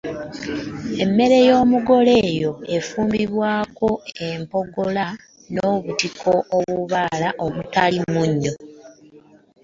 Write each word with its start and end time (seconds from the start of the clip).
Emmere 1.03 1.37
y’omugole 1.47 2.15
eyo 2.31 2.51
efumbirwako 2.77 3.89
empogola 4.27 5.05
n’obutiko 5.53 6.31
obubaala 6.57 7.29
omutali 7.45 7.99
munnyo. 8.11 8.53